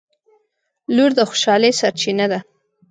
•لور 0.95 1.11
د 1.17 1.19
خوشحالۍ 1.29 1.71
سرچینه 1.79 2.25
ده. 2.31 2.39